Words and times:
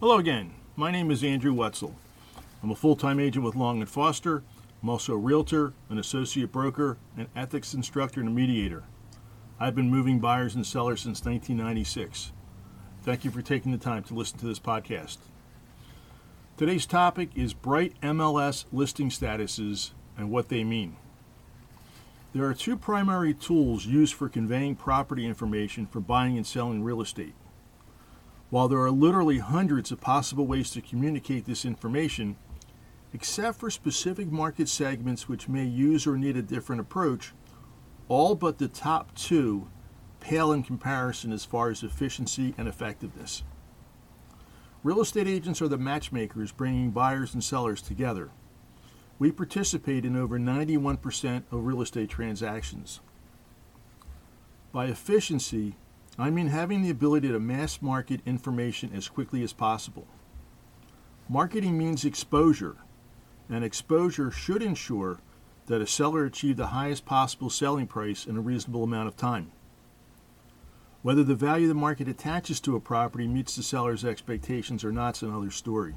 Hello 0.00 0.18
again. 0.18 0.52
My 0.74 0.90
name 0.90 1.12
is 1.12 1.22
Andrew 1.22 1.54
Wetzel. 1.54 1.94
I'm 2.64 2.72
a 2.72 2.74
full-time 2.74 3.20
agent 3.20 3.44
with 3.44 3.54
Long 3.54 3.82
& 3.84 3.86
Foster. 3.86 4.42
I'm 4.82 4.88
also 4.88 5.14
a 5.14 5.16
realtor, 5.16 5.72
an 5.88 5.98
associate 5.98 6.50
broker, 6.50 6.98
an 7.16 7.28
ethics 7.36 7.74
instructor, 7.74 8.18
and 8.18 8.28
a 8.28 8.32
mediator. 8.32 8.82
I've 9.60 9.76
been 9.76 9.88
moving 9.88 10.18
buyers 10.18 10.56
and 10.56 10.66
sellers 10.66 11.00
since 11.00 11.24
1996. 11.24 12.32
Thank 13.02 13.24
you 13.24 13.30
for 13.30 13.40
taking 13.40 13.70
the 13.70 13.78
time 13.78 14.02
to 14.04 14.14
listen 14.14 14.36
to 14.40 14.46
this 14.46 14.58
podcast. 14.58 15.18
Today's 16.56 16.86
topic 16.86 17.30
is 17.36 17.54
bright 17.54 17.94
MLS 18.02 18.64
listing 18.72 19.10
statuses 19.10 19.92
and 20.18 20.28
what 20.28 20.48
they 20.48 20.64
mean. 20.64 20.96
There 22.34 22.44
are 22.46 22.54
two 22.54 22.76
primary 22.76 23.32
tools 23.32 23.86
used 23.86 24.14
for 24.14 24.28
conveying 24.28 24.74
property 24.74 25.24
information 25.24 25.86
for 25.86 26.00
buying 26.00 26.36
and 26.36 26.44
selling 26.44 26.82
real 26.82 27.00
estate. 27.00 27.34
While 28.54 28.68
there 28.68 28.82
are 28.82 28.90
literally 28.92 29.38
hundreds 29.38 29.90
of 29.90 30.00
possible 30.00 30.46
ways 30.46 30.70
to 30.70 30.80
communicate 30.80 31.44
this 31.44 31.64
information, 31.64 32.36
except 33.12 33.58
for 33.58 33.68
specific 33.68 34.30
market 34.30 34.68
segments 34.68 35.28
which 35.28 35.48
may 35.48 35.64
use 35.64 36.06
or 36.06 36.16
need 36.16 36.36
a 36.36 36.42
different 36.42 36.80
approach, 36.80 37.32
all 38.06 38.36
but 38.36 38.58
the 38.58 38.68
top 38.68 39.12
two 39.16 39.66
pale 40.20 40.52
in 40.52 40.62
comparison 40.62 41.32
as 41.32 41.44
far 41.44 41.68
as 41.68 41.82
efficiency 41.82 42.54
and 42.56 42.68
effectiveness. 42.68 43.42
Real 44.84 45.00
estate 45.00 45.26
agents 45.26 45.60
are 45.60 45.66
the 45.66 45.76
matchmakers 45.76 46.52
bringing 46.52 46.92
buyers 46.92 47.34
and 47.34 47.42
sellers 47.42 47.82
together. 47.82 48.30
We 49.18 49.32
participate 49.32 50.04
in 50.04 50.14
over 50.14 50.38
91% 50.38 51.42
of 51.50 51.64
real 51.64 51.82
estate 51.82 52.08
transactions. 52.08 53.00
By 54.70 54.86
efficiency, 54.86 55.74
I 56.18 56.30
mean 56.30 56.48
having 56.48 56.82
the 56.82 56.90
ability 56.90 57.28
to 57.28 57.40
mass 57.40 57.82
market 57.82 58.20
information 58.24 58.92
as 58.94 59.08
quickly 59.08 59.42
as 59.42 59.52
possible. 59.52 60.06
Marketing 61.28 61.76
means 61.76 62.04
exposure, 62.04 62.76
and 63.48 63.64
exposure 63.64 64.30
should 64.30 64.62
ensure 64.62 65.18
that 65.66 65.80
a 65.80 65.86
seller 65.86 66.24
achieve 66.24 66.56
the 66.56 66.68
highest 66.68 67.04
possible 67.04 67.50
selling 67.50 67.86
price 67.86 68.26
in 68.26 68.36
a 68.36 68.40
reasonable 68.40 68.84
amount 68.84 69.08
of 69.08 69.16
time. 69.16 69.50
Whether 71.02 71.24
the 71.24 71.34
value 71.34 71.68
the 71.68 71.74
market 71.74 72.08
attaches 72.08 72.60
to 72.60 72.76
a 72.76 72.80
property 72.80 73.26
meets 73.26 73.56
the 73.56 73.62
seller's 73.62 74.04
expectations 74.04 74.84
or 74.84 74.92
not 74.92 75.16
is 75.16 75.22
another 75.22 75.50
story. 75.50 75.94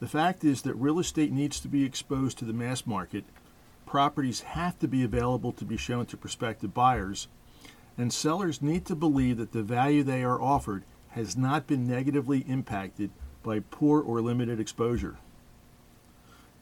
The 0.00 0.08
fact 0.08 0.44
is 0.44 0.62
that 0.62 0.74
real 0.74 0.98
estate 0.98 1.32
needs 1.32 1.60
to 1.60 1.68
be 1.68 1.84
exposed 1.84 2.38
to 2.38 2.44
the 2.44 2.52
mass 2.52 2.86
market, 2.86 3.24
properties 3.84 4.40
have 4.40 4.78
to 4.78 4.88
be 4.88 5.02
available 5.02 5.52
to 5.52 5.64
be 5.64 5.76
shown 5.76 6.06
to 6.06 6.16
prospective 6.16 6.72
buyers, 6.72 7.28
and 7.98 8.12
sellers 8.12 8.62
need 8.62 8.86
to 8.86 8.94
believe 8.94 9.36
that 9.36 9.52
the 9.52 9.62
value 9.62 10.04
they 10.04 10.22
are 10.22 10.40
offered 10.40 10.84
has 11.10 11.36
not 11.36 11.66
been 11.66 11.86
negatively 11.86 12.44
impacted 12.48 13.10
by 13.42 13.58
poor 13.58 14.00
or 14.00 14.20
limited 14.20 14.60
exposure. 14.60 15.18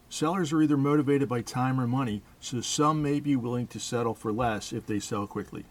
Sellers 0.08 0.52
are 0.52 0.62
either 0.62 0.76
motivated 0.76 1.28
by 1.28 1.42
time 1.42 1.78
or 1.78 1.86
money, 1.86 2.22
so 2.40 2.60
some 2.60 3.02
may 3.02 3.20
be 3.20 3.36
willing 3.36 3.66
to 3.66 3.78
settle 3.78 4.14
for 4.14 4.32
less 4.32 4.72
if 4.72 4.86
they 4.86 4.98
sell 4.98 5.26
quickly. 5.26 5.64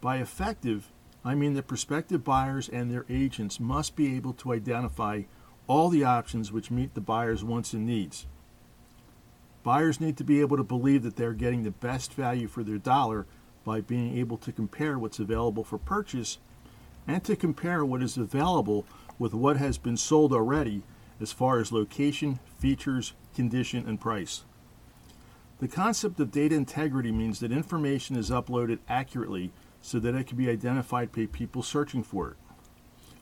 By 0.00 0.18
effective, 0.18 0.90
I 1.24 1.34
mean 1.34 1.52
that 1.54 1.66
prospective 1.66 2.24
buyers 2.24 2.68
and 2.68 2.90
their 2.90 3.04
agents 3.10 3.60
must 3.60 3.96
be 3.96 4.16
able 4.16 4.32
to 4.34 4.52
identify 4.52 5.22
all 5.66 5.90
the 5.90 6.04
options 6.04 6.50
which 6.50 6.70
meet 6.70 6.94
the 6.94 7.00
buyer's 7.00 7.44
wants 7.44 7.74
and 7.74 7.86
needs. 7.86 8.26
Buyers 9.62 10.00
need 10.00 10.16
to 10.16 10.24
be 10.24 10.40
able 10.40 10.56
to 10.56 10.64
believe 10.64 11.02
that 11.02 11.16
they're 11.16 11.34
getting 11.34 11.64
the 11.64 11.70
best 11.70 12.14
value 12.14 12.48
for 12.48 12.62
their 12.62 12.78
dollar 12.78 13.26
by 13.70 13.80
being 13.80 14.18
able 14.18 14.36
to 14.36 14.50
compare 14.50 14.98
what's 14.98 15.20
available 15.20 15.62
for 15.62 15.78
purchase 15.78 16.38
and 17.06 17.22
to 17.22 17.36
compare 17.36 17.84
what 17.84 18.02
is 18.02 18.16
available 18.16 18.84
with 19.16 19.32
what 19.32 19.58
has 19.58 19.78
been 19.78 19.96
sold 19.96 20.32
already 20.32 20.82
as 21.20 21.30
far 21.30 21.60
as 21.60 21.70
location, 21.70 22.40
features, 22.58 23.12
condition, 23.32 23.86
and 23.86 24.00
price. 24.00 24.42
The 25.60 25.68
concept 25.68 26.18
of 26.18 26.32
data 26.32 26.56
integrity 26.56 27.12
means 27.12 27.38
that 27.38 27.52
information 27.52 28.16
is 28.16 28.28
uploaded 28.28 28.80
accurately 28.88 29.52
so 29.80 30.00
that 30.00 30.16
it 30.16 30.26
can 30.26 30.36
be 30.36 30.50
identified 30.50 31.12
by 31.12 31.26
people 31.26 31.62
searching 31.62 32.02
for 32.02 32.30
it. 32.30 32.36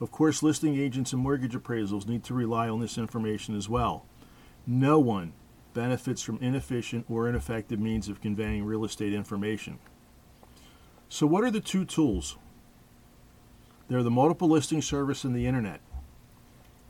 Of 0.00 0.10
course, 0.10 0.42
listing 0.42 0.78
agents 0.78 1.12
and 1.12 1.20
mortgage 1.20 1.52
appraisals 1.52 2.08
need 2.08 2.24
to 2.24 2.32
rely 2.32 2.70
on 2.70 2.80
this 2.80 2.96
information 2.96 3.54
as 3.54 3.68
well. 3.68 4.06
No 4.66 4.98
one 4.98 5.34
benefits 5.74 6.22
from 6.22 6.38
inefficient 6.38 7.04
or 7.10 7.28
ineffective 7.28 7.78
means 7.78 8.08
of 8.08 8.22
conveying 8.22 8.64
real 8.64 8.86
estate 8.86 9.12
information. 9.12 9.78
So, 11.10 11.26
what 11.26 11.42
are 11.42 11.50
the 11.50 11.60
two 11.60 11.86
tools? 11.86 12.36
They're 13.88 14.02
the 14.02 14.10
multiple 14.10 14.48
listing 14.48 14.82
service 14.82 15.24
and 15.24 15.34
the 15.34 15.46
internet. 15.46 15.80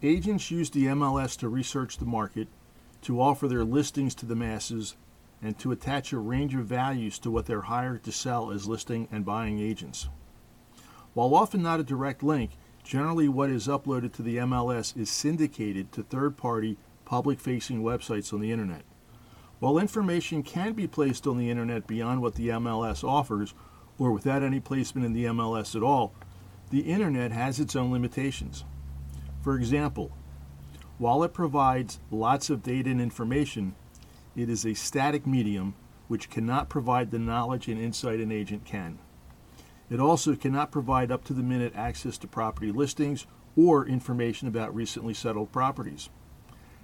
Agents 0.03 0.51
use 0.51 0.71
the 0.71 0.87
MLS 0.87 1.39
to 1.39 1.49
research 1.49 1.99
the 1.99 2.05
market, 2.05 2.49
to 3.03 3.21
offer 3.21 3.47
their 3.47 3.65
listings 3.65 4.17
to 4.17 4.27
the 4.27 4.35
masses, 4.35 4.97
and 5.41 5.57
to 5.61 5.71
attach 5.71 6.13
a 6.13 6.19
range 6.19 6.55
of 6.57 6.67
values 6.67 7.19
to 7.21 7.31
what 7.31 7.47
they're 7.47 7.63
hired 7.63 8.03
to 8.03 8.13
sell 8.13 8.51
as 8.51 8.67
listing 8.67 9.07
and 9.13 9.25
buying 9.25 9.61
agents. 9.61 10.09
While 11.15 11.35
often 11.35 11.63
not 11.63 11.79
a 11.79 11.85
direct 11.85 12.25
link, 12.25 12.51
generally 12.83 13.29
what 13.29 13.51
is 13.51 13.69
uploaded 13.69 14.13
to 14.15 14.23
the 14.23 14.39
MLS 14.39 14.97
is 14.97 15.11
syndicated 15.11 15.93
to 15.93 16.03
third 16.03 16.37
party, 16.37 16.77
public 17.05 17.39
facing 17.39 17.83
websites 17.83 18.33
on 18.33 18.41
the 18.41 18.51
internet. 18.51 18.83
While 19.61 19.79
information 19.79 20.43
can 20.43 20.73
be 20.73 20.89
placed 20.89 21.27
on 21.27 21.39
the 21.39 21.51
internet 21.51 21.87
beyond 21.87 22.21
what 22.21 22.35
the 22.35 22.49
MLS 22.49 23.03
offers, 23.03 23.55
or 23.99 24.13
without 24.13 24.43
any 24.43 24.61
placement 24.61 25.05
in 25.05 25.13
the 25.13 25.25
MLS 25.25 25.75
at 25.75 25.83
all, 25.83 26.13
the 26.71 26.81
internet 26.81 27.33
has 27.33 27.59
its 27.59 27.75
own 27.75 27.91
limitations. 27.91 28.65
For 29.43 29.57
example, 29.57 30.13
while 30.99 31.23
it 31.23 31.33
provides 31.33 32.01
lots 32.11 32.51
of 32.51 32.63
data 32.63 32.91
and 32.91 33.01
information, 33.01 33.75
it 34.37 34.49
is 34.49 34.65
a 34.65 34.75
static 34.75 35.27
medium 35.27 35.75
which 36.09 36.31
cannot 36.31 36.69
provide 36.69 37.11
the 37.11 37.19
knowledge 37.19 37.69
and 37.69 37.81
insight 37.81 38.21
an 38.21 38.33
agent 38.33 38.65
can. 38.65 38.99
It 39.91 40.01
also 40.01 40.35
cannot 40.35 40.71
provide 40.71 41.11
up 41.11 41.25
to 41.25 41.33
the 41.33 41.43
minute 41.43 41.73
access 41.75 42.19
to 42.19 42.27
property 42.27 42.73
listings 42.73 43.27
or 43.57 43.87
information 43.87 44.49
about 44.49 44.75
recently 44.75 45.15
settled 45.15 45.51
properties. 45.51 46.11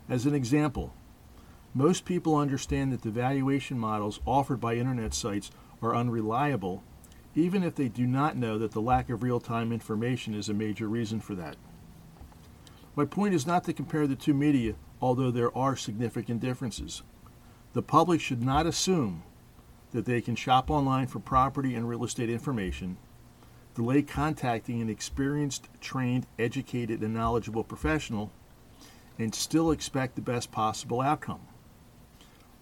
As 0.09 0.27
an 0.27 0.35
example, 0.35 0.95
most 1.75 2.05
people 2.05 2.37
understand 2.37 2.93
that 2.93 3.03
the 3.03 3.11
valuation 3.11 3.79
models 3.79 4.21
offered 4.27 4.61
by 4.61 4.75
internet 4.75 5.13
sites 5.13 5.51
are 5.83 5.95
unreliable 5.95 6.83
even 7.35 7.63
if 7.63 7.75
they 7.75 7.89
do 7.89 8.07
not 8.07 8.37
know 8.37 8.59
that 8.59 8.73
the 8.73 8.81
lack 8.81 9.11
of 9.11 9.23
real 9.23 9.41
time 9.41 9.73
information 9.73 10.35
is 10.35 10.49
a 10.49 10.55
major 10.55 10.89
reason 10.89 11.21
for 11.21 11.35
that. 11.35 11.57
My 12.97 13.05
point 13.05 13.35
is 13.35 13.47
not 13.47 13.65
to 13.65 13.73
compare 13.73 14.07
the 14.07 14.15
two 14.15 14.35
media, 14.35 14.75
although 15.01 15.31
there 15.31 15.57
are 15.57 15.77
significant 15.77 16.41
differences. 16.41 17.03
The 17.73 17.83
public 17.83 18.21
should 18.21 18.43
not 18.43 18.67
assume 18.67 19.25
that 19.91 20.05
they 20.05 20.21
can 20.21 20.37
shop 20.37 20.71
online 20.71 21.09
for 21.09 21.19
property 21.19 21.75
and 21.75 21.89
real 21.89 22.05
estate 22.05 22.31
information, 22.31 22.97
delay 23.75 24.03
contacting 24.03 24.81
an 24.81 24.89
experienced, 24.89 25.69
trained, 25.81 26.27
educated, 26.39 27.03
and 27.03 27.15
knowledgeable 27.15 27.65
professional, 27.65 28.31
and 29.19 29.35
still 29.35 29.73
expect 29.73 30.15
the 30.15 30.23
best 30.23 30.53
possible 30.53 31.01
outcome. 31.01 31.41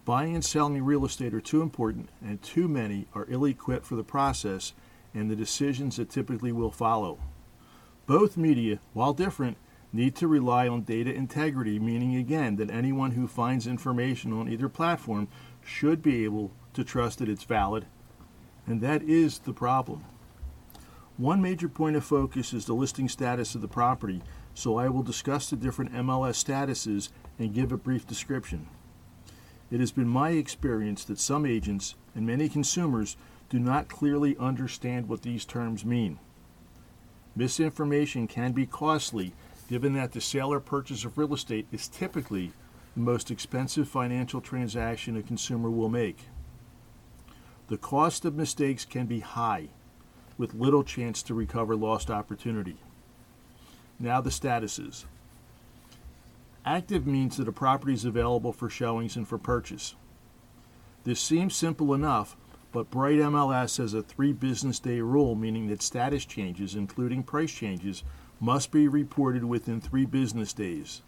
Buying 0.05 0.35
and 0.35 0.45
selling 0.45 0.83
real 0.83 1.05
estate 1.05 1.33
are 1.33 1.41
too 1.41 1.63
important, 1.63 2.09
and 2.21 2.43
too 2.43 2.67
many 2.67 3.07
are 3.15 3.27
ill 3.29 3.45
equipped 3.45 3.87
for 3.87 3.95
the 3.95 4.03
process 4.03 4.73
and 5.15 5.31
the 5.31 5.37
decisions 5.37 5.97
that 5.97 6.11
typically 6.11 6.51
will 6.51 6.73
follow. 6.73 7.19
Both 8.07 8.37
media, 8.37 8.81
while 8.95 9.13
different, 9.13 9.59
need 9.93 10.17
to 10.17 10.27
rely 10.27 10.67
on 10.67 10.83
data 10.83 11.15
integrity, 11.15 11.79
meaning 11.79 12.17
again 12.17 12.57
that 12.57 12.71
anyone 12.71 13.13
who 13.13 13.29
finds 13.29 13.67
information 13.69 14.33
on 14.33 14.49
either 14.49 14.69
platform 14.69 15.29
should 15.63 16.03
be 16.03 16.25
able 16.25 16.51
to 16.75 16.83
trust 16.83 17.21
that 17.21 17.29
it's 17.29 17.45
valid, 17.45 17.87
and 18.67 18.81
that 18.81 19.03
is 19.03 19.39
the 19.41 19.53
problem. 19.53 20.05
One 21.17 21.41
major 21.41 21.69
point 21.69 21.95
of 21.95 22.05
focus 22.05 22.53
is 22.53 22.65
the 22.65 22.75
listing 22.75 23.09
status 23.09 23.55
of 23.55 23.61
the 23.61 23.69
property, 23.69 24.23
so 24.55 24.79
I 24.79 24.89
will 24.89 25.05
discuss 25.05 25.49
the 25.49 25.57
different 25.57 25.93
MLS 25.93 26.43
statuses 26.43 27.11
and 27.39 27.55
give 27.55 27.71
a 27.71 27.77
brief 27.77 28.05
description. 28.05 28.67
It 29.73 29.81
has 29.81 29.91
been 29.91 30.07
my 30.07 30.31
experience 30.33 31.03
that 31.05 31.19
some 31.19 31.47
agents 31.47 31.95
and 32.15 32.27
many 32.27 32.51
consumers 32.51 33.17
do 33.49 33.59
not 33.59 33.89
clearly 33.89 34.37
understand 34.37 35.09
what 35.09 35.23
these 35.23 35.47
terms 35.47 35.83
mean. 35.83 36.19
Misinformation 37.35 38.27
can 38.27 38.53
be 38.53 38.67
costly 38.67 39.33
given 39.71 39.95
that 39.95 40.13
the 40.13 40.21
sale 40.21 40.53
or 40.53 40.61
purchase 40.61 41.07
of 41.07 41.17
real 41.17 41.33
estate 41.33 41.67
is 41.73 41.89
typically 41.89 42.53
the 42.95 43.01
most 43.01 43.31
expensive 43.31 43.89
financial 43.89 44.43
transaction 44.43 45.17
a 45.17 45.23
consumer 45.23 45.71
will 45.71 45.89
make. 45.89 46.19
The 47.69 47.79
cost 47.79 48.27
of 48.27 48.35
mistakes 48.35 48.85
can 48.85 49.07
be 49.07 49.21
high, 49.21 49.69
with 50.37 50.53
little 50.53 50.85
chance 50.85 51.23
to 51.23 51.33
recover 51.33 51.75
lost 51.75 52.11
opportunity. 52.11 52.77
Now, 53.99 54.21
the 54.21 54.29
statuses. 54.29 55.07
Active 56.65 57.07
means 57.07 57.37
that 57.37 57.49
a 57.49 57.53
property 57.53 57.93
is 57.93 58.05
available 58.05 58.53
for 58.53 58.71
showings 58.71 59.17
and 59.17 59.27
for 59.27 59.37
purchase. 59.37 59.97
This 61.05 61.21
seems 61.21 61.57
simple 61.57 61.93
enough, 61.93 62.37
but 62.71 62.91
Bright 62.91 63.19
MLS 63.19 63.79
has 63.79 63.95
a 63.95 64.03
three 64.03 64.33
business 64.33 64.79
day 64.79 65.01
rule, 65.01 65.35
meaning 65.35 65.67
that 65.69 65.83
status 65.83 66.25
changes, 66.25 66.77
including 66.77 67.25
price 67.25 67.53
changes, 67.53 68.05
must 68.39 68.71
be 68.71 68.87
reported 68.87 69.45
within 69.45 69.81
three 69.81 70.07
business 70.07 70.53
days. 70.53 71.03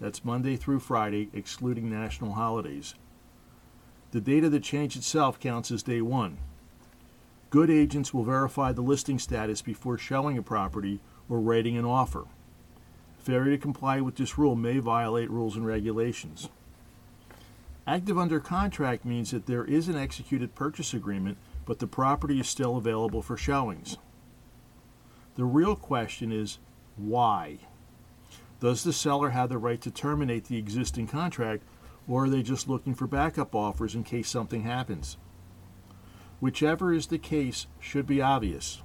That's 0.00 0.24
Monday 0.24 0.56
through 0.56 0.80
Friday, 0.80 1.28
excluding 1.34 1.90
national 1.90 2.32
holidays. 2.32 2.94
The 4.10 4.20
date 4.20 4.44
of 4.44 4.52
the 4.52 4.60
change 4.60 4.96
itself 4.96 5.38
counts 5.38 5.70
as 5.70 5.82
day 5.82 6.00
one. 6.00 6.38
Good 7.50 7.70
agents 7.70 8.14
will 8.14 8.24
verify 8.24 8.72
the 8.72 8.82
listing 8.82 9.18
status 9.18 9.60
before 9.60 9.98
showing 9.98 10.38
a 10.38 10.42
property 10.42 11.00
or 11.28 11.40
writing 11.40 11.76
an 11.76 11.84
offer. 11.84 12.24
Failure 13.24 13.52
to 13.52 13.58
comply 13.58 14.02
with 14.02 14.16
this 14.16 14.36
rule 14.36 14.54
may 14.54 14.80
violate 14.80 15.30
rules 15.30 15.56
and 15.56 15.66
regulations. 15.66 16.50
Active 17.86 18.18
under 18.18 18.38
contract 18.38 19.06
means 19.06 19.30
that 19.30 19.46
there 19.46 19.64
is 19.64 19.88
an 19.88 19.96
executed 19.96 20.54
purchase 20.54 20.92
agreement, 20.92 21.38
but 21.64 21.78
the 21.78 21.86
property 21.86 22.38
is 22.38 22.46
still 22.46 22.76
available 22.76 23.22
for 23.22 23.38
showings. 23.38 23.96
The 25.36 25.46
real 25.46 25.74
question 25.74 26.32
is 26.32 26.58
why? 26.98 27.60
Does 28.60 28.84
the 28.84 28.92
seller 28.92 29.30
have 29.30 29.48
the 29.48 29.56
right 29.56 29.80
to 29.80 29.90
terminate 29.90 30.44
the 30.44 30.58
existing 30.58 31.06
contract, 31.06 31.62
or 32.06 32.24
are 32.24 32.28
they 32.28 32.42
just 32.42 32.68
looking 32.68 32.92
for 32.92 33.06
backup 33.06 33.54
offers 33.54 33.94
in 33.94 34.04
case 34.04 34.28
something 34.28 34.64
happens? 34.64 35.16
Whichever 36.40 36.92
is 36.92 37.06
the 37.06 37.16
case 37.16 37.68
should 37.80 38.06
be 38.06 38.20
obvious. 38.20 38.82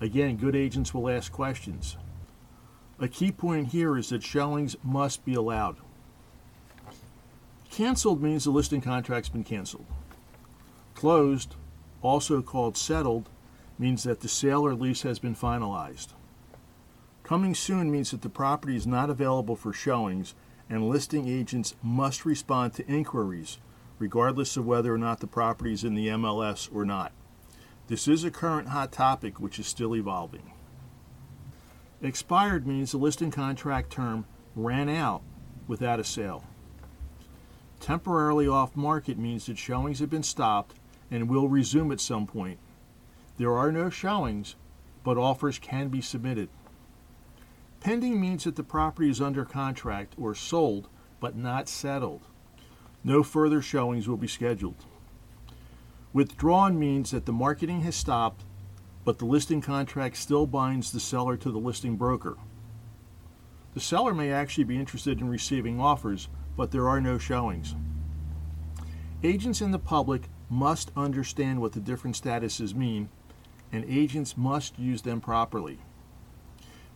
Again, 0.00 0.36
good 0.36 0.54
agents 0.54 0.94
will 0.94 1.10
ask 1.10 1.32
questions. 1.32 1.96
A 3.02 3.08
key 3.08 3.32
point 3.32 3.72
here 3.72 3.98
is 3.98 4.10
that 4.10 4.22
showings 4.22 4.76
must 4.84 5.24
be 5.24 5.34
allowed. 5.34 5.76
Canceled 7.68 8.22
means 8.22 8.44
the 8.44 8.52
listing 8.52 8.80
contract's 8.80 9.28
been 9.28 9.42
canceled. 9.42 9.86
Closed, 10.94 11.56
also 12.00 12.40
called 12.42 12.76
settled, 12.76 13.28
means 13.76 14.04
that 14.04 14.20
the 14.20 14.28
sale 14.28 14.64
or 14.64 14.74
lease 14.74 15.02
has 15.02 15.18
been 15.18 15.34
finalized. 15.34 16.10
Coming 17.24 17.56
soon 17.56 17.90
means 17.90 18.12
that 18.12 18.22
the 18.22 18.28
property 18.28 18.76
is 18.76 18.86
not 18.86 19.10
available 19.10 19.56
for 19.56 19.72
showings 19.72 20.36
and 20.70 20.88
listing 20.88 21.26
agents 21.26 21.74
must 21.82 22.24
respond 22.24 22.74
to 22.74 22.86
inquiries 22.86 23.58
regardless 23.98 24.56
of 24.56 24.64
whether 24.64 24.94
or 24.94 24.98
not 24.98 25.18
the 25.18 25.26
property 25.26 25.72
is 25.72 25.82
in 25.82 25.96
the 25.96 26.06
MLS 26.06 26.68
or 26.72 26.84
not. 26.84 27.10
This 27.88 28.06
is 28.06 28.22
a 28.22 28.30
current 28.30 28.68
hot 28.68 28.92
topic 28.92 29.40
which 29.40 29.58
is 29.58 29.66
still 29.66 29.96
evolving. 29.96 30.51
Expired 32.02 32.66
means 32.66 32.90
the 32.90 32.98
listing 32.98 33.30
contract 33.30 33.90
term 33.90 34.26
ran 34.56 34.88
out 34.88 35.22
without 35.68 36.00
a 36.00 36.04
sale. 36.04 36.44
Temporarily 37.78 38.48
off 38.48 38.76
market 38.76 39.16
means 39.18 39.46
that 39.46 39.56
showings 39.56 40.00
have 40.00 40.10
been 40.10 40.24
stopped 40.24 40.74
and 41.10 41.28
will 41.28 41.48
resume 41.48 41.92
at 41.92 42.00
some 42.00 42.26
point. 42.26 42.58
There 43.38 43.56
are 43.56 43.70
no 43.70 43.88
showings, 43.88 44.56
but 45.04 45.16
offers 45.16 45.58
can 45.58 45.88
be 45.88 46.00
submitted. 46.00 46.48
Pending 47.80 48.20
means 48.20 48.44
that 48.44 48.56
the 48.56 48.62
property 48.62 49.08
is 49.08 49.20
under 49.20 49.44
contract 49.44 50.14
or 50.16 50.34
sold, 50.34 50.88
but 51.20 51.36
not 51.36 51.68
settled. 51.68 52.22
No 53.04 53.22
further 53.22 53.62
showings 53.62 54.08
will 54.08 54.16
be 54.16 54.28
scheduled. 54.28 54.84
Withdrawn 56.12 56.78
means 56.78 57.10
that 57.10 57.26
the 57.26 57.32
marketing 57.32 57.80
has 57.82 57.96
stopped, 57.96 58.44
but 59.04 59.18
the 59.18 59.24
listing 59.24 59.60
contract 59.60 60.16
still 60.16 60.46
binds 60.46 60.92
the 60.92 61.00
seller 61.00 61.36
to 61.36 61.50
the 61.50 61.58
listing 61.58 61.96
broker. 61.96 62.36
The 63.74 63.80
seller 63.80 64.14
may 64.14 64.30
actually 64.30 64.64
be 64.64 64.78
interested 64.78 65.20
in 65.20 65.28
receiving 65.28 65.80
offers, 65.80 66.28
but 66.56 66.70
there 66.70 66.88
are 66.88 67.00
no 67.00 67.18
showings. 67.18 67.74
Agents 69.22 69.60
and 69.60 69.72
the 69.72 69.78
public 69.78 70.28
must 70.50 70.90
understand 70.96 71.60
what 71.60 71.72
the 71.72 71.80
different 71.80 72.20
statuses 72.20 72.74
mean, 72.74 73.08
and 73.72 73.84
agents 73.86 74.36
must 74.36 74.78
use 74.78 75.02
them 75.02 75.20
properly. 75.20 75.78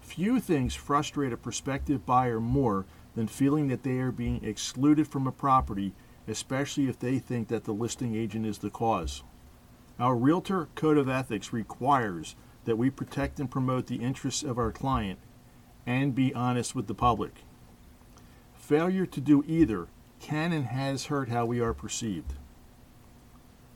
Few 0.01 0.39
things 0.39 0.75
frustrate 0.75 1.33
a 1.33 1.37
prospective 1.37 2.05
buyer 2.05 2.39
more 2.39 2.85
than 3.15 3.27
feeling 3.27 3.69
that 3.69 3.83
they 3.83 3.99
are 3.99 4.13
being 4.13 4.45
excluded 4.45 5.09
from 5.09 5.27
a 5.27 5.33
property, 5.33 5.95
especially 6.29 6.89
if 6.89 6.99
they 6.99 7.19
think 7.19 7.49
that 7.49 7.65
the 7.65 7.73
listing 7.73 8.15
agent 8.15 8.45
is 8.45 8.59
the 8.59 8.71
cause. 8.71 9.23
Our 9.99 10.15
Realtor 10.15 10.69
Code 10.75 10.99
of 10.99 11.09
Ethics 11.09 11.55
requires 11.55 12.37
that 12.67 12.77
we 12.77 12.91
protect 12.91 13.41
and 13.41 13.51
promote 13.51 13.87
the 13.87 13.97
interests 13.97 14.43
of 14.43 14.59
our 14.59 14.71
client 14.71 15.19
and 15.87 16.15
be 16.15 16.35
honest 16.35 16.75
with 16.75 16.87
the 16.87 16.95
public. 16.95 17.45
Failure 18.55 19.07
to 19.07 19.21
do 19.23 19.43
either 19.47 19.87
can 20.21 20.53
and 20.53 20.67
has 20.67 21.07
hurt 21.07 21.31
how 21.31 21.47
we 21.47 21.61
are 21.61 21.73
perceived. 21.73 22.35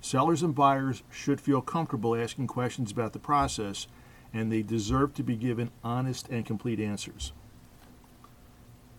Sellers 0.02 0.42
and 0.42 0.54
buyers 0.54 1.02
should 1.10 1.40
feel 1.40 1.62
comfortable 1.62 2.14
asking 2.14 2.48
questions 2.48 2.90
about 2.90 3.14
the 3.14 3.18
process 3.18 3.86
and 4.32 4.52
they 4.52 4.62
deserve 4.62 5.14
to 5.14 5.22
be 5.22 5.36
given 5.36 5.70
honest 5.82 6.28
and 6.28 6.44
complete 6.44 6.80
answers. 6.80 7.32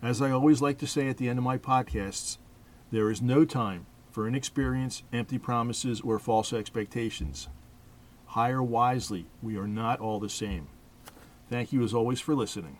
As 0.02 0.20
I 0.20 0.32
always 0.32 0.60
like 0.60 0.78
to 0.78 0.88
say 0.88 1.08
at 1.08 1.18
the 1.18 1.28
end 1.28 1.38
of 1.38 1.44
my 1.44 1.56
podcasts, 1.56 2.38
there 2.90 3.10
is 3.10 3.22
no 3.22 3.44
time 3.44 3.86
for 4.12 4.28
inexperience, 4.28 5.02
empty 5.12 5.38
promises, 5.38 6.00
or 6.02 6.18
false 6.18 6.52
expectations. 6.52 7.48
Hire 8.26 8.62
wisely. 8.62 9.26
We 9.42 9.56
are 9.56 9.66
not 9.66 10.00
all 10.00 10.20
the 10.20 10.28
same. 10.28 10.68
Thank 11.50 11.72
you 11.72 11.82
as 11.82 11.92
always 11.92 12.20
for 12.20 12.34
listening. 12.34 12.78